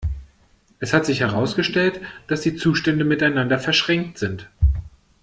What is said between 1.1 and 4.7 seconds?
herausgestellt, dass die Zustände miteinander verschränkt sind.